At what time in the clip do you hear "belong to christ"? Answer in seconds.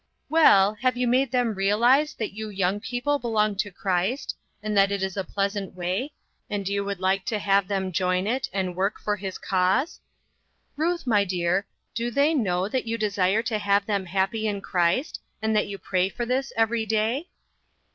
3.19-4.35